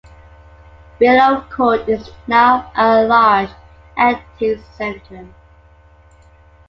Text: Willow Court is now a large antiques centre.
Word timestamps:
Willow 0.99 1.41
Court 1.55 1.87
is 1.87 2.09
now 2.25 2.71
a 2.75 3.03
large 3.05 3.51
antiques 3.95 4.65
centre. 4.75 5.27